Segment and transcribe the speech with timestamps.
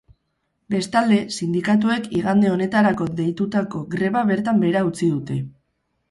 [0.75, 5.39] Bestalde, sindikatuek igande honetarako deitutako greba bertan behera utzi dute.